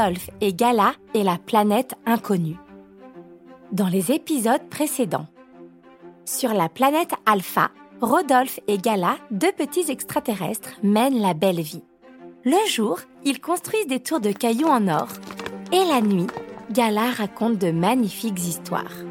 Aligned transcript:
Rodolphe 0.00 0.30
et 0.40 0.54
Gala 0.54 0.94
et 1.12 1.22
la 1.22 1.36
planète 1.36 1.94
inconnue. 2.06 2.56
Dans 3.70 3.88
les 3.88 4.12
épisodes 4.12 4.66
précédents. 4.70 5.26
Sur 6.24 6.54
la 6.54 6.70
planète 6.70 7.12
Alpha, 7.26 7.70
Rodolphe 8.00 8.60
et 8.66 8.78
Gala, 8.78 9.18
deux 9.30 9.52
petits 9.52 9.90
extraterrestres, 9.90 10.70
mènent 10.82 11.20
la 11.20 11.34
belle 11.34 11.60
vie. 11.60 11.84
Le 12.46 12.56
jour, 12.66 13.00
ils 13.26 13.42
construisent 13.42 13.88
des 13.88 14.00
tours 14.00 14.20
de 14.20 14.32
cailloux 14.32 14.68
en 14.68 14.88
or. 14.88 15.08
Et 15.70 15.84
la 15.84 16.00
nuit, 16.00 16.28
Gala 16.70 17.10
raconte 17.10 17.58
de 17.58 17.70
magnifiques 17.70 18.40
histoires. 18.40 19.04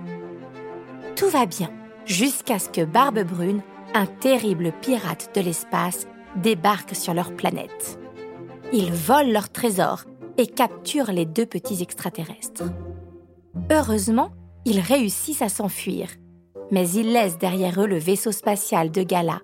Tout 1.15 1.29
va 1.29 1.45
bien, 1.45 1.69
jusqu'à 2.05 2.57
ce 2.57 2.69
que 2.69 2.83
Barbe 2.83 3.19
Brune, 3.19 3.61
un 3.93 4.07
terrible 4.07 4.71
pirate 4.81 5.29
de 5.35 5.41
l'espace, 5.41 6.07
débarque 6.35 6.95
sur 6.95 7.13
leur 7.13 7.31
planète. 7.35 7.99
Ils 8.73 8.91
volent 8.91 9.31
leurs 9.31 9.49
trésors 9.49 10.05
et 10.39 10.47
capturent 10.47 11.11
les 11.11 11.25
deux 11.25 11.45
petits 11.45 11.81
extraterrestres. 11.81 12.63
Heureusement, 13.69 14.31
ils 14.63 14.79
réussissent 14.79 15.41
à 15.41 15.49
s'enfuir, 15.49 16.07
mais 16.71 16.89
ils 16.89 17.11
laissent 17.11 17.37
derrière 17.37 17.81
eux 17.81 17.87
le 17.87 17.97
vaisseau 17.97 18.31
spatial 18.31 18.89
de 18.89 19.03
Gala 19.03 19.41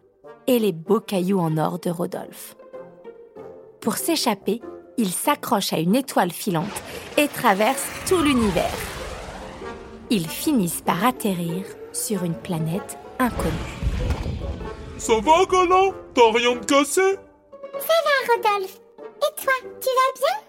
et 0.47 0.57
les 0.57 0.71
beaux 0.71 1.01
cailloux 1.01 1.39
en 1.39 1.57
or 1.57 1.79
de 1.79 1.89
Rodolphe. 1.89 2.55
Pour 3.81 3.97
s'échapper, 3.97 4.61
ils 4.97 5.11
s'accrochent 5.11 5.73
à 5.73 5.79
une 5.79 5.95
étoile 5.95 6.31
filante 6.31 6.81
et 7.17 7.27
traversent 7.27 7.89
tout 8.07 8.21
l'univers. 8.21 8.79
Ils 10.09 10.29
finissent 10.29 10.81
par 10.81 11.05
atterrir 11.05 11.65
sur 11.91 12.23
une 12.23 12.35
planète 12.35 12.97
inconnue. 13.19 13.51
Ça 14.97 15.15
va, 15.19 15.45
Gala? 15.45 15.91
T'as 16.13 16.31
rien 16.31 16.55
de 16.55 16.65
cassé? 16.65 17.17
Ça 17.79 17.93
va, 18.05 18.33
Rodolphe. 18.33 18.79
Et 19.17 19.43
toi, 19.43 19.53
tu 19.81 19.89
vas 19.89 20.19
bien? 20.21 20.44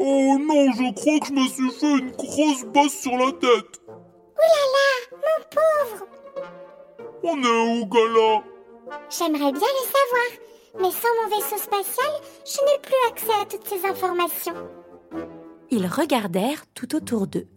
Oh 0.00 0.36
non, 0.38 0.72
je 0.72 0.94
crois 0.94 1.18
que 1.18 1.26
je 1.26 1.32
me 1.32 1.48
suis 1.48 1.70
fait 1.70 1.98
une 1.98 2.12
grosse 2.12 2.64
bosse 2.66 2.94
sur 2.94 3.16
la 3.16 3.32
tête. 3.32 3.80
Ouh 3.88 4.48
là 4.54 4.64
là, 4.74 5.18
mon 5.26 5.44
pauvre. 5.50 6.06
On 7.24 7.42
est 7.42 7.80
où, 7.80 7.86
Gala? 7.86 8.44
J'aimerais 9.10 9.52
bien 9.52 9.60
le 9.60 9.86
savoir, 9.96 10.30
mais 10.80 10.90
sans 10.92 11.08
mon 11.20 11.36
vaisseau 11.36 11.58
spatial, 11.58 12.12
je 12.44 12.64
n'ai 12.64 12.78
plus 12.80 12.94
accès 13.10 13.40
à 13.42 13.44
toutes 13.44 13.66
ces 13.66 13.84
informations. 13.84 14.54
Ils 15.70 15.86
regardèrent 15.86 16.64
tout 16.74 16.94
autour 16.94 17.26
d'eux. 17.26 17.48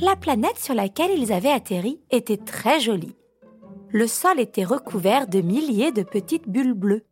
La 0.00 0.16
planète 0.16 0.58
sur 0.58 0.74
laquelle 0.74 1.16
ils 1.16 1.32
avaient 1.32 1.52
atterri 1.52 2.00
était 2.10 2.38
très 2.38 2.80
jolie. 2.80 3.16
Le 3.90 4.06
sol 4.06 4.40
était 4.40 4.64
recouvert 4.64 5.28
de 5.28 5.40
milliers 5.40 5.92
de 5.92 6.02
petites 6.02 6.48
bulles 6.48 6.74
bleues. 6.74 7.04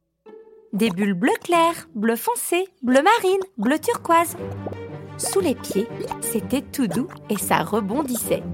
Des 0.72 0.90
bulles 0.90 1.14
bleu 1.14 1.32
clair, 1.42 1.72
bleu 1.96 2.14
foncé, 2.14 2.68
bleu 2.82 3.02
marine, 3.02 3.40
bleu 3.58 3.76
turquoise. 3.80 4.36
Sous 5.18 5.40
les 5.40 5.56
pieds, 5.56 5.88
c'était 6.20 6.62
tout 6.62 6.86
doux 6.86 7.08
et 7.28 7.36
ça 7.36 7.64
rebondissait. 7.64 8.44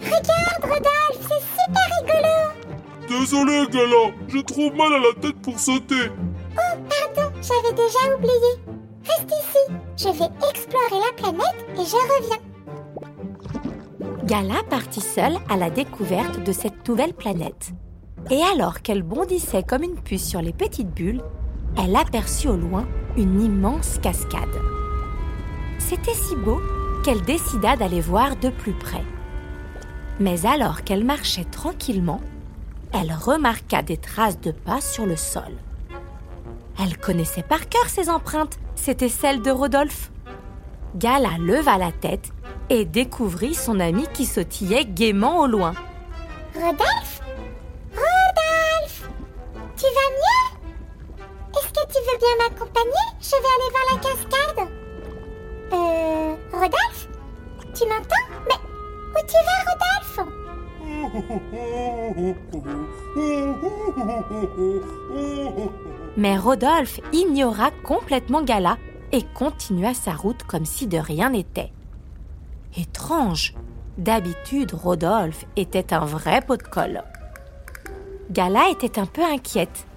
Regarde, 0.00 0.62
Rodolphe, 0.62 1.20
c'est 1.20 1.44
super 1.62 1.88
rigolo. 2.00 2.34
Désolé, 3.08 3.66
Gala, 3.70 4.14
j'ai 4.28 4.42
trop 4.42 4.72
mal 4.72 4.94
à 4.94 4.98
la 4.98 5.20
tête 5.20 5.38
pour 5.42 5.58
sauter. 5.58 6.10
Oh, 6.56 6.78
pardon, 6.88 7.30
j'avais 7.42 7.74
déjà 7.74 8.16
oublié. 8.16 8.52
Reste 9.04 9.30
ici, 9.30 9.64
je 9.98 10.08
vais 10.08 10.30
explorer 10.50 11.04
la 11.04 11.12
planète 11.14 11.66
et 11.74 11.84
je 11.84 11.96
reviens. 12.16 12.42
Gala 14.24 14.62
partit 14.70 15.02
seule 15.02 15.36
à 15.50 15.56
la 15.58 15.68
découverte 15.68 16.42
de 16.42 16.52
cette 16.52 16.88
nouvelle 16.88 17.12
planète. 17.14 17.72
Et 18.30 18.42
alors 18.42 18.82
qu'elle 18.82 19.02
bondissait 19.02 19.62
comme 19.62 19.82
une 19.82 19.96
puce 19.96 20.26
sur 20.26 20.42
les 20.42 20.52
petites 20.52 20.90
bulles, 20.90 21.22
elle 21.82 21.96
aperçut 21.96 22.48
au 22.48 22.56
loin 22.56 22.86
une 23.16 23.40
immense 23.40 23.98
cascade. 24.02 24.42
C'était 25.78 26.14
si 26.14 26.36
beau 26.36 26.60
qu'elle 27.04 27.22
décida 27.22 27.76
d'aller 27.76 28.00
voir 28.00 28.36
de 28.36 28.50
plus 28.50 28.72
près. 28.72 29.04
Mais 30.20 30.44
alors 30.44 30.84
qu'elle 30.84 31.04
marchait 31.04 31.44
tranquillement, 31.44 32.20
elle 32.92 33.12
remarqua 33.12 33.82
des 33.82 33.96
traces 33.96 34.40
de 34.40 34.50
pas 34.50 34.80
sur 34.80 35.06
le 35.06 35.16
sol. 35.16 35.54
Elle 36.82 36.98
connaissait 36.98 37.42
par 37.42 37.68
cœur 37.68 37.88
ces 37.88 38.10
empreintes, 38.10 38.58
c'étaient 38.74 39.08
celles 39.08 39.42
de 39.42 39.50
Rodolphe. 39.50 40.10
Gala 40.96 41.38
leva 41.38 41.78
la 41.78 41.92
tête 41.92 42.30
et 42.70 42.84
découvrit 42.84 43.54
son 43.54 43.80
ami 43.80 44.04
qui 44.12 44.26
sautillait 44.26 44.84
gaiement 44.84 45.40
au 45.40 45.46
loin. 45.46 45.74
Rodolphe? 46.54 47.07
Bien 52.18 52.36
m'accompagner 52.38 53.06
Je 53.20 53.30
vais 53.30 53.52
aller 53.54 53.70
voir 53.72 53.86
la 53.92 53.98
cascade. 54.00 54.60
Euh... 55.72 56.36
Rodolphe 56.52 57.08
Tu 57.74 57.84
m'entends? 57.86 58.26
Mais 58.48 58.60
où 59.14 59.20
tu 59.26 59.38
vas, 59.46 59.60
Rodolphe? 59.70 60.20
Mais 66.16 66.36
Rodolphe 66.36 67.00
ignora 67.12 67.70
complètement 67.84 68.42
Gala 68.42 68.76
et 69.12 69.22
continua 69.22 69.94
sa 69.94 70.12
route 70.12 70.42
comme 70.44 70.64
si 70.64 70.86
de 70.86 70.98
rien 70.98 71.30
n'était. 71.30 71.72
Étrange. 72.76 73.54
D'habitude, 73.96 74.72
Rodolphe 74.72 75.44
était 75.56 75.92
un 75.92 76.04
vrai 76.04 76.40
pot 76.40 76.56
de 76.56 76.62
colle. 76.62 77.02
Gala 78.30 78.70
était 78.70 78.98
un 78.98 79.06
peu 79.06 79.24
inquiète. 79.24 79.87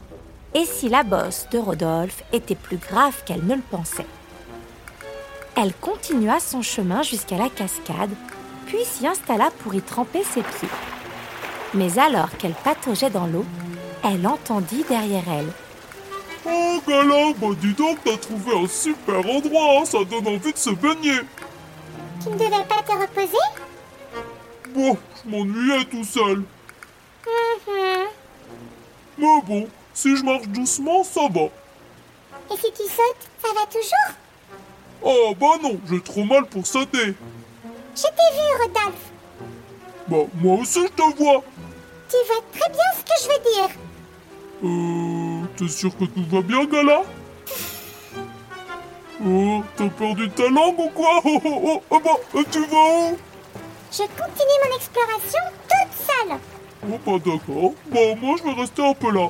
Et 0.54 0.66
si 0.66 0.90
la 0.90 1.04
bosse 1.04 1.48
de 1.52 1.58
Rodolphe 1.58 2.24
était 2.34 2.56
plus 2.56 2.78
grave 2.78 3.24
qu'elle 3.26 3.46
ne 3.46 3.56
le 3.56 3.62
pensait 3.62 4.06
Elle 5.56 5.74
continua 5.74 6.40
son 6.40 6.62
chemin 6.62 7.04
jusqu'à 7.04 7.38
la 7.38 7.50
cascade, 7.50 8.12
puis 8.66 8.84
s'y 8.84 9.08
installa 9.08 9.50
pour 9.60 9.74
y 9.74 9.82
tremper 9.82 10.24
ses 10.24 10.44
pieds. 10.44 10.70
Mais 11.74 11.98
alors 11.98 12.36
qu'elle 12.38 12.54
pataugeait 12.54 13.10
dans 13.10 13.28
l'eau, 13.28 13.46
elle 14.04 14.28
entendit 14.28 14.84
derrière 14.90 15.24
elle 15.30 15.52
Oh, 16.46 16.82
Gala, 16.88 17.34
bah 17.40 17.48
dis 17.62 17.74
donc, 17.74 18.00
t'as 18.04 18.18
trouvé 18.18 18.64
un 18.64 18.68
super 18.68 19.20
endroit, 19.20 19.80
hein, 19.80 19.86
ça 19.86 20.04
donne 20.04 20.28
envie 20.28 20.52
de 20.52 20.58
se 20.58 20.72
baigner. 20.72 21.20
Tu 22.22 22.30
ne 22.30 22.34
devais 22.34 22.66
pas 22.68 22.82
te 22.86 22.92
reposer? 22.92 23.38
Bon, 24.70 24.98
je 25.24 25.30
m'ennuyais 25.30 25.86
tout 25.86 26.04
seul. 26.04 26.38
Mhm. 27.68 28.08
Mais 29.20 29.42
bon, 29.46 29.68
si 29.94 30.16
je 30.16 30.24
marche 30.24 30.48
doucement, 30.48 31.04
ça 31.04 31.28
va. 31.30 31.50
Et 32.52 32.58
si 32.58 32.72
tu 32.74 32.84
sautes, 32.84 33.28
ça 33.42 33.50
va 33.54 33.66
toujours? 33.66 34.16
Oh, 35.04 35.34
bah 35.40 35.58
non, 35.64 35.80
j'ai 35.90 36.02
trop 36.02 36.24
mal 36.24 36.46
pour 36.46 36.66
sauter. 36.66 37.16
Je 37.96 38.02
t'ai 38.02 38.30
vu, 38.36 38.62
Rodolphe. 38.62 39.12
Bah, 40.08 40.26
moi 40.36 40.58
aussi 40.60 40.80
je 40.82 40.88
te 40.88 41.18
vois. 41.18 41.44
Tu 42.10 42.18
vois 42.28 42.44
très 42.52 42.70
bien 42.70 42.90
ce 42.98 43.04
que 43.04 43.16
je 43.22 43.28
veux 43.30 43.44
dire. 43.54 43.70
Euh, 44.64 45.48
t'es 45.58 45.68
sûr 45.68 45.98
que 45.98 46.06
tout 46.06 46.26
va 46.30 46.42
bien, 46.42 46.66
Gala? 46.66 47.02
Oh, 49.26 49.64
t'as 49.76 49.90
perdu 49.90 50.30
ta 50.32 50.50
langue 50.50 50.80
ou 50.80 50.90
quoi? 50.90 51.22
Oh, 51.24 51.40
oh, 51.46 51.62
oh, 51.64 51.84
ah 51.92 52.00
bah, 52.04 52.40
et 52.40 52.44
tu 52.46 52.60
vas 52.66 53.12
où? 53.12 53.18
Je 53.92 54.04
continue 54.04 54.60
mon 54.66 54.76
exploration 54.76 55.44
toute 55.70 55.94
seule. 56.06 56.38
Oh, 56.84 57.00
bah 57.06 57.18
d'accord. 57.24 57.74
Bon, 57.88 58.16
moi, 58.18 58.38
je 58.38 58.44
vais 58.44 58.62
rester 58.62 58.84
un 58.84 58.94
peu 58.94 59.12
là. 59.12 59.30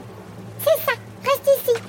C'est 0.64 0.86
ça, 0.86 0.94
reste 1.24 1.50
ici. 1.60 1.82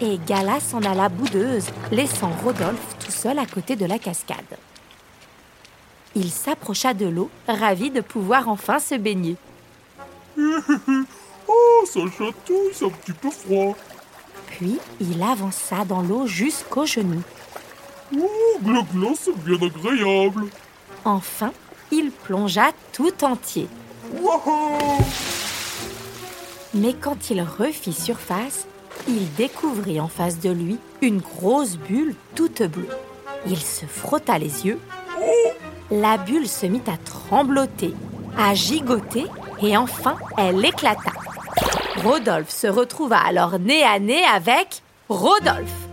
Et 0.00 0.18
Gala 0.26 0.60
s'en 0.60 0.82
alla 0.82 1.08
boudeuse, 1.08 1.66
laissant 1.90 2.30
Rodolphe 2.42 2.96
tout 2.98 3.10
seul 3.10 3.38
à 3.38 3.46
côté 3.46 3.76
de 3.76 3.86
la 3.86 3.98
cascade. 3.98 4.58
Il 6.14 6.30
s'approcha 6.30 6.94
de 6.94 7.06
l'eau, 7.06 7.30
ravi 7.46 7.90
de 7.90 8.00
pouvoir 8.00 8.48
enfin 8.48 8.78
se 8.78 8.94
baigner. 8.94 9.36
Oh, 11.52 11.84
ça 11.84 12.00
chatouille, 12.16 12.70
c'est 12.72 12.84
un 12.84 12.90
petit 12.90 13.12
peu 13.12 13.28
froid. 13.28 13.76
Puis 14.46 14.78
il 15.00 15.20
avança 15.20 15.84
dans 15.84 16.00
l'eau 16.00 16.24
jusqu'aux 16.24 16.86
genoux. 16.86 17.24
Oh, 18.16 18.28
gla 18.62 18.84
c'est 19.18 19.36
bien 19.38 19.56
agréable. 19.56 20.44
Enfin, 21.04 21.50
il 21.90 22.12
plongea 22.12 22.70
tout 22.92 23.24
entier. 23.24 23.66
Wouhou 24.12 24.98
Mais 26.74 26.94
quand 26.94 27.30
il 27.30 27.42
refit 27.42 27.92
surface, 27.92 28.66
il 29.08 29.32
découvrit 29.34 30.00
en 30.00 30.08
face 30.08 30.38
de 30.38 30.50
lui 30.50 30.78
une 31.00 31.18
grosse 31.20 31.76
bulle 31.76 32.14
toute 32.34 32.62
bleue. 32.62 32.88
Il 33.46 33.58
se 33.58 33.86
frotta 33.86 34.38
les 34.38 34.66
yeux. 34.66 34.78
La 35.90 36.16
bulle 36.18 36.46
se 36.48 36.66
mit 36.66 36.82
à 36.86 36.96
trembloter, 36.96 37.94
à 38.38 38.54
gigoter 38.54 39.26
et 39.62 39.76
enfin 39.76 40.16
elle 40.36 40.64
éclata. 40.64 41.10
Rodolphe 42.04 42.50
se 42.50 42.66
retrouva 42.68 43.18
alors 43.18 43.58
nez 43.58 43.82
à 43.82 43.98
nez 43.98 44.22
avec 44.24 44.82
Rodolphe. 45.08 45.88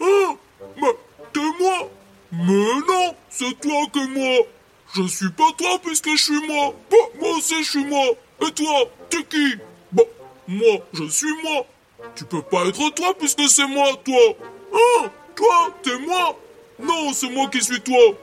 Oh, 0.00 0.36
mais 0.80 0.96
t'es 1.32 1.40
moi? 1.60 1.88
Mais 2.32 2.64
non, 2.88 3.14
c'est 3.28 3.60
toi 3.60 3.82
que 3.92 4.06
moi 4.14 4.46
Je 4.94 5.02
suis 5.06 5.30
pas 5.30 5.50
toi 5.58 5.78
puisque 5.82 6.10
je 6.10 6.22
suis 6.22 6.46
moi 6.46 6.72
Bah, 6.90 6.96
moi 7.20 7.36
aussi 7.36 7.62
je 7.62 7.70
suis 7.70 7.84
moi 7.84 8.04
Et 8.46 8.52
toi, 8.52 8.84
t'es 9.10 9.24
qui. 9.24 9.56
Bah, 9.92 10.04
moi, 10.48 10.78
je 10.92 11.04
suis 11.08 11.34
moi. 11.42 11.66
Tu 12.14 12.24
peux 12.24 12.42
pas 12.42 12.64
être 12.66 12.94
toi 12.94 13.14
puisque 13.18 13.48
c'est 13.48 13.66
moi, 13.66 13.88
toi. 14.04 14.36
Hein? 14.72 15.10
Toi, 15.36 15.74
t'es 15.82 15.98
moi? 15.98 16.36
Non, 16.82 17.12
c'est 17.12 17.30
moi 17.30 17.48
qui 17.48 17.60
suis 17.62 17.80
toi. 17.80 18.14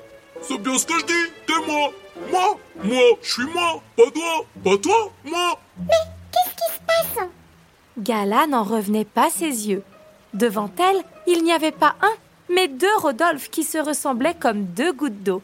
C'est 0.42 0.58
bien 0.58 0.78
ce 0.78 0.86
que 0.86 1.00
je 1.00 1.06
dis, 1.06 1.32
t'es 1.46 1.68
moi. 1.68 1.92
Moi, 2.32 2.58
moi, 2.84 3.04
je 3.22 3.32
suis 3.32 3.46
moi. 3.54 3.82
Pas 3.96 4.12
toi, 4.12 4.46
pas 4.64 4.78
toi, 4.78 5.12
moi. 5.24 5.60
Qu'est-ce 6.32 6.56
qui 6.56 6.74
se 6.74 6.80
passe? 6.86 7.28
Gala 8.00 8.48
n'en 8.48 8.64
revenait 8.64 9.06
pas 9.06 9.30
ses 9.30 9.70
yeux. 9.70 9.84
Devant 10.34 10.70
elle, 10.80 11.04
il 11.26 11.44
n'y 11.44 11.54
avait 11.54 11.72
pas 11.72 11.96
un, 12.02 12.14
mais 12.54 12.68
deux 12.68 12.96
Rodolphe 12.98 13.50
qui 13.50 13.64
se 13.64 13.78
ressemblaient 13.78 14.36
comme 14.36 14.66
deux 14.66 14.94
gouttes 14.94 15.24
d'eau. 15.24 15.42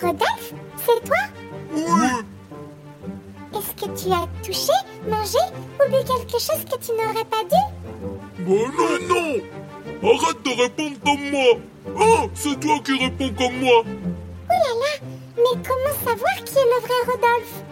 Rodolphe, 0.00 0.52
c'est 0.76 1.04
toi? 1.04 1.18
Oui 1.74 2.24
Est-ce 3.54 3.84
que 3.84 3.90
tu 4.00 4.12
as 4.12 4.28
touché, 4.42 4.72
mangé 5.08 5.38
ou 5.78 5.90
bu 5.90 5.96
quelque 6.04 6.38
chose 6.40 6.64
que 6.64 6.78
tu 6.84 6.92
n'aurais 6.92 7.24
pas 7.24 7.44
dû 7.44 7.62
Bah 8.38 8.70
non, 8.78 9.14
non. 9.14 9.42
Arrête 10.10 10.42
de 10.42 10.62
répondre 10.62 10.96
comme 11.04 11.30
moi. 11.30 11.58
Oh, 11.98 12.30
c'est 12.34 12.58
toi 12.60 12.78
qui 12.84 12.92
réponds 12.98 13.32
comme 13.36 13.58
moi. 13.60 13.84
Là 14.48 14.56
là, 14.56 15.06
mais 15.36 15.62
comment 15.66 15.98
savoir 16.04 16.34
qui 16.44 16.54
est 16.54 16.64
le 16.64 16.80
vrai 16.80 17.12
Rodolphe 17.12 17.62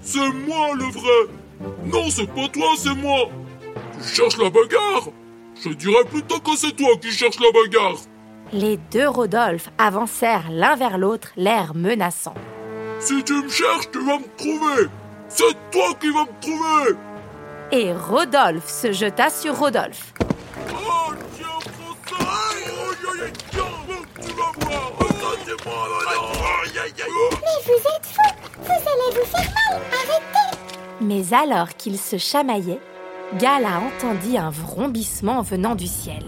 C'est 0.00 0.32
moi 0.46 0.74
le 0.74 0.84
vrai. 0.84 1.32
Non, 1.84 2.10
c'est 2.10 2.26
pas 2.26 2.48
toi, 2.48 2.68
c'est 2.76 2.94
moi. 2.94 3.28
Tu 4.00 4.08
cherches 4.14 4.38
la 4.38 4.50
bagarre. 4.50 5.08
Je 5.62 5.70
dirais 5.70 6.04
plutôt 6.04 6.38
que 6.40 6.56
c'est 6.56 6.72
toi 6.76 6.96
qui 7.00 7.10
cherches 7.10 7.40
la 7.40 7.50
bagarre. 7.52 7.98
Les 8.52 8.76
deux 8.92 9.08
Rodolphe 9.08 9.68
avancèrent 9.76 10.50
l'un 10.50 10.76
vers 10.76 10.96
l'autre, 10.98 11.32
l'air 11.36 11.74
menaçant. 11.74 12.34
Si 13.00 13.22
tu 13.24 13.34
me 13.34 13.48
cherches, 13.48 13.90
tu 13.92 13.98
vas 13.98 14.18
me 14.18 14.36
trouver 14.36 14.88
C'est 15.28 15.70
toi 15.70 15.94
qui 16.00 16.10
vas 16.10 16.24
me 16.24 16.40
trouver. 16.40 16.98
Et 17.70 17.92
Rodolphe 17.92 18.68
se 18.68 18.92
jeta 18.92 19.28
sur 19.28 19.58
Rodolphe. 19.58 20.14
Oh, 20.70 21.12
tiens, 21.36 21.46
prends 21.62 22.16
ça 22.18 22.26
tiens, 23.52 23.66
tu 24.20 24.26
vas 24.28 24.52
voir. 24.60 24.88
Mais 27.42 27.62
vous 27.66 27.72
êtes 27.74 28.06
fous. 28.06 28.34
Vous 28.62 28.70
allez 28.70 29.18
vous 29.18 29.26
faire 29.26 29.50
mal. 29.70 29.80
Arrêtez. 29.92 30.58
Mais 31.00 31.34
alors 31.34 31.68
qu'ils 31.76 31.98
se 31.98 32.16
chamaillaient, 32.16 32.80
Gala 33.38 33.80
entendit 33.80 34.38
un 34.38 34.50
vrombissement 34.50 35.42
venant 35.42 35.74
du 35.74 35.86
ciel. 35.86 36.24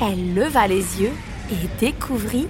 Elle 0.00 0.34
leva 0.34 0.68
les 0.68 1.02
yeux 1.02 1.12
et 1.50 1.68
découvrit 1.80 2.48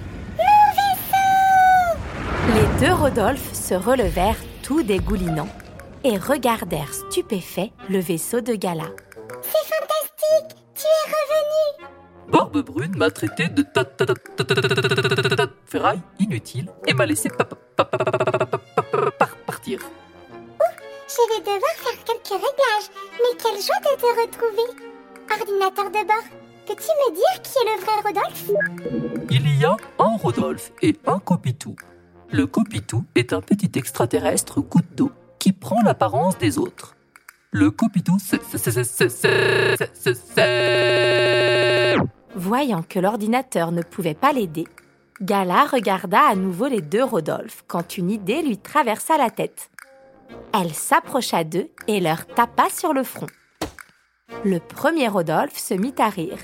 Les 2.53 2.85
deux 2.85 2.93
Rodolphe 2.93 3.53
se 3.53 3.73
relevèrent 3.73 4.37
tout 4.65 4.81
dégoulinant 4.81 5.47
et 6.03 6.17
regardèrent 6.17 6.91
stupéfaits 6.91 7.69
le 7.87 7.99
vaisseau 7.99 8.41
de 8.41 8.55
Gala. 8.55 8.87
C'est 9.43 9.63
fantastique 9.71 10.57
Tu 10.73 10.85
es 10.87 11.05
revenu 11.13 11.85
Barbe 12.31 12.61
Brune 12.63 12.97
m'a 12.97 13.11
traité 13.11 13.47
de 13.47 13.63
ferraille 15.67 16.01
inutile 16.19 16.67
et 16.87 16.95
m'a 16.95 17.05
laissé 17.05 17.29
partir. 19.45 19.79
Je 21.07 21.21
vais 21.29 21.41
devoir 21.41 21.75
faire 21.75 22.03
quelques 22.03 22.33
réglages, 22.33 22.89
mais 23.19 23.37
quelle 23.37 23.61
joie 23.61 23.79
de 23.81 23.93
te 24.01 24.07
retrouver 24.19 24.67
Ordinateur 25.31 25.91
de 25.91 26.07
bord, 26.07 26.25
peux-tu 26.65 26.89
me 26.89 27.13
dire 27.13 27.35
qui 27.43 27.59
est 27.59 27.65
le 27.71 27.77
vrai 27.81 27.97
Rodolphe 28.03 28.49
Il 29.29 29.59
y 29.59 29.63
a 29.63 29.77
un 29.99 30.17
Rodolphe 30.17 30.71
et 30.81 30.97
un 31.05 31.19
Copitou. 31.19 31.75
Le 32.31 32.47
Copitou 32.47 33.05
est 33.15 33.33
un 33.33 33.41
petit 33.41 33.71
extraterrestre 33.77 34.61
goutte 34.61 34.95
d'eau 34.95 35.11
qui 35.39 35.53
prend 35.53 35.81
l'apparence 35.83 36.37
des 36.37 36.57
autres. 36.57 36.95
Le 37.51 37.71
Copitou, 37.71 38.17
Voyant 42.35 42.83
que 42.83 42.99
l'ordinateur 42.99 43.71
ne 43.71 43.81
pouvait 43.81 44.13
pas 44.13 44.33
l'aider, 44.33 44.67
Gala 45.21 45.65
regarda 45.65 46.19
à 46.29 46.35
nouveau 46.35 46.67
les 46.67 46.81
deux 46.81 47.03
Rodolphe 47.03 47.63
quand 47.67 47.97
une 47.97 48.11
idée 48.11 48.41
lui 48.41 48.57
traversa 48.57 49.17
la 49.17 49.29
tête. 49.29 49.69
Elle 50.53 50.73
s'approcha 50.73 51.43
d'eux 51.43 51.69
et 51.87 51.99
leur 52.01 52.25
tapa 52.25 52.67
sur 52.69 52.93
le 52.93 53.03
front. 53.03 53.27
Le 54.43 54.59
premier 54.59 55.07
Rodolphe 55.07 55.57
se 55.57 55.73
mit 55.73 55.93
à 55.99 56.09
rire, 56.09 56.39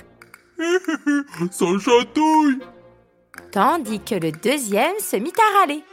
Ça 1.51 1.66
chatouille 1.80 2.60
tandis 3.51 4.00
que 4.00 4.15
le 4.15 4.31
deuxième 4.31 4.97
se 4.99 5.16
mit 5.18 5.33
à 5.37 5.59
râler. 5.59 5.83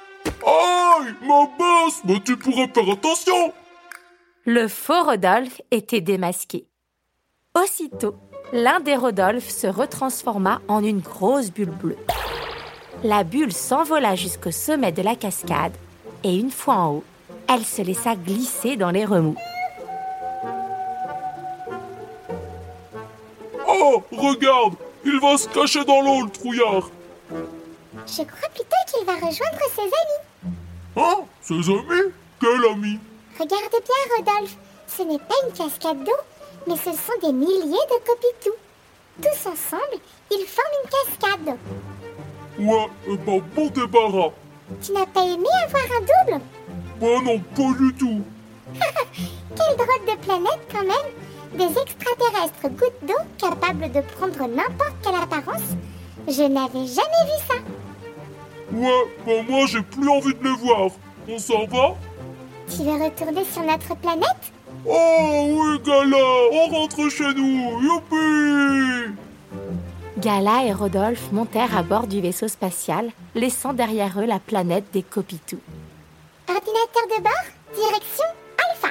Aïe, 0.47 1.15
ma 1.23 1.47
basse 1.59 2.01
Mais 2.05 2.21
tu 2.25 2.37
pourrais 2.37 2.69
faire 2.69 2.91
attention 2.91 3.53
Le 4.45 4.69
faux 4.69 5.03
Rodolphe 5.05 5.61
était 5.71 6.01
démasqué. 6.01 6.67
Aussitôt, 7.61 8.15
l'un 8.53 8.81
des 8.81 8.97
Rodolphe 8.97 9.49
se 9.49 9.67
retransforma 9.67 10.61
en 10.69 10.85
une 10.85 11.01
grosse 11.01 11.51
bulle 11.51 11.71
bleue. 11.71 11.99
La 13.05 13.25
bulle 13.25 13.53
s'envola 13.53 14.15
jusqu'au 14.17 14.51
sommet 14.51 14.93
de 14.93 15.03
la 15.03 15.15
cascade 15.15 15.77
et 16.25 16.37
une 16.37 16.51
fois 16.51 16.75
en 16.75 16.93
haut, 16.95 17.05
elle 17.49 17.65
se 17.65 17.83
laissa 17.83 18.17
glisser 18.17 18.77
dans 18.77 18.91
les 18.91 19.05
remous. 19.05 19.37
Oh, 23.69 24.03
regarde 24.13 24.75
Il 25.05 25.21
va 25.21 25.37
se 25.37 25.49
cacher 25.49 25.85
dans 25.85 26.03
l'eau, 26.03 26.25
le 26.25 26.31
trouillard 26.31 26.91
Je 28.09 28.23
crois 28.23 28.49
plutôt 28.55 28.83
qu'il 28.87 29.05
va 29.05 29.15
rejoindre 29.15 29.59
ses 29.75 29.83
amis. 29.83 30.55
Hein 30.97 31.25
Ses 31.43 31.71
amis? 31.71 32.13
Quel 32.41 32.65
ami? 32.73 32.99
Regarde 33.39 33.71
bien, 33.71 34.17
Rodolphe. 34.17 34.57
Ce 34.87 35.03
n'est 35.03 35.19
pas 35.19 35.35
une 35.47 35.53
cascade 35.53 36.03
d'eau, 36.05 36.13
mais 36.67 36.77
ce 36.77 36.91
sont 36.91 37.19
des 37.23 37.33
milliers 37.33 37.87
de 37.91 38.07
copitous. 38.07 38.57
Tous 39.21 39.49
ensemble, 39.49 40.01
ils 40.31 40.47
forment 40.47 40.79
une 40.85 40.91
cascade. 40.91 41.57
Ouais, 42.59 42.89
eh 43.09 43.17
ben 43.19 43.43
bon 43.55 43.67
débarras 43.69 44.31
Tu 44.83 44.93
n'as 44.93 45.07
pas 45.07 45.25
aimé 45.25 45.47
avoir 45.65 45.85
un 45.85 46.01
double? 46.01 46.45
Bah 47.01 47.23
non, 47.25 47.39
pas 47.39 47.79
du 47.79 47.95
tout 47.95 48.23
Quelle 49.15 49.77
drôle 49.77 50.07
de 50.07 50.21
planète 50.21 50.67
quand 50.73 50.83
même 50.83 51.13
Des 51.55 51.81
extraterrestres 51.81 52.69
gouttes 52.71 53.03
d'eau 53.03 53.15
capables 53.39 53.93
de 53.93 54.01
prendre 54.01 54.49
n'importe 54.49 54.97
quelle 55.03 55.15
apparence 55.15 55.77
Je 56.27 56.43
n'avais 56.43 56.87
jamais 56.87 57.25
vu 57.27 57.47
ça. 57.47 57.55
Ouais, 58.73 59.05
bah 59.27 59.33
moi 59.49 59.67
j'ai 59.67 59.83
plus 59.83 60.09
envie 60.09 60.35
de 60.35 60.45
les 60.45 60.57
voir 60.57 60.91
On 61.29 61.39
s'en 61.39 61.65
va? 61.67 61.95
Tu 62.69 62.83
veux 62.83 63.03
retourner 63.03 63.45
sur 63.45 63.63
notre 63.63 63.97
planète? 63.97 64.53
Oh 64.87 65.47
oui, 65.49 65.79
Gala 65.85 66.17
On 66.53 66.67
rentre 66.67 67.09
chez 67.09 67.33
nous 67.35 67.81
Youpi 67.83 69.15
Gala 70.19 70.65
et 70.65 70.73
Rodolphe 70.73 71.33
montèrent 71.33 71.77
à 71.77 71.83
bord 71.83 72.09
du 72.09 72.21
vaisseau 72.21 72.49
spatial, 72.49 73.11
laissant 73.35 73.73
derrière 73.73 74.21
eux 74.21 74.27
la 74.27 74.41
planète 74.41 74.87
des 74.93 75.03
Copitous. 75.03 75.61
Ordinateur 76.49 77.17
de 77.17 77.23
bord, 77.23 77.33
direction 77.75 78.25
Alpha. 78.69 78.89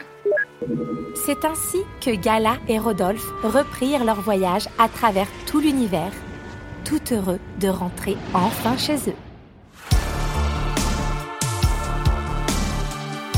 C'est 1.26 1.46
ainsi 1.46 1.80
que 2.00 2.16
Gala 2.16 2.56
et 2.70 2.80
Rodolphe 2.80 3.28
reprirent 3.44 4.06
leur 4.06 4.22
voyage 4.22 4.68
à 4.80 4.88
travers 4.88 5.28
tout 5.46 5.60
l'univers, 5.60 6.14
tout 6.86 7.02
heureux 7.12 7.40
de 7.60 7.68
rentrer 7.68 8.16
enfin 8.34 8.78
chez 8.78 8.96
eux. 9.10 9.27